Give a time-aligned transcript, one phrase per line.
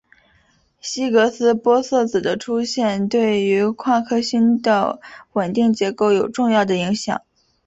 [0.81, 4.99] 希格斯玻色子的出现对于夸克星的
[5.33, 7.21] 稳定结构有重要的影响。